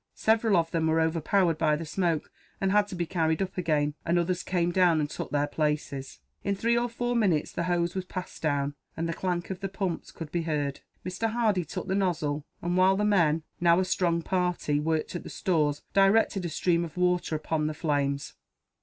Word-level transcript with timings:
Several 0.15 0.57
of 0.57 0.71
them 0.71 0.87
were 0.87 0.99
overpowered 0.99 1.59
by 1.59 1.75
the 1.75 1.85
smoke, 1.85 2.31
and 2.59 2.71
had 2.71 2.87
to 2.87 2.95
be 2.95 3.05
carried 3.05 3.39
up 3.39 3.55
again; 3.55 3.93
and 4.03 4.17
others 4.17 4.41
came 4.41 4.71
down 4.71 4.99
and 4.99 5.07
took 5.07 5.29
their 5.29 5.45
places. 5.45 6.21
In 6.43 6.55
three 6.55 6.75
or 6.75 6.89
four 6.89 7.15
minutes 7.15 7.51
the 7.51 7.65
hose 7.65 7.93
was 7.93 8.05
passed 8.05 8.41
down, 8.41 8.73
and 8.97 9.07
the 9.07 9.13
clank 9.13 9.51
of 9.51 9.59
the 9.59 9.69
pumps 9.69 10.11
could 10.11 10.31
be 10.31 10.41
heard. 10.41 10.79
Mr. 11.05 11.29
Hardy 11.31 11.63
took 11.65 11.87
the 11.87 11.93
nozzle 11.93 12.47
and 12.63 12.77
while 12.77 12.97
the 12.97 13.05
men, 13.05 13.43
now 13.59 13.79
a 13.79 13.85
strong 13.85 14.23
party, 14.23 14.79
worked 14.79 15.15
at 15.15 15.21
the 15.21 15.29
stores, 15.29 15.83
directed 15.93 16.45
a 16.45 16.49
stream 16.49 16.83
of 16.83 16.97
water 16.97 17.35
upon 17.35 17.67
the 17.67 17.73
flames. 17.75 18.33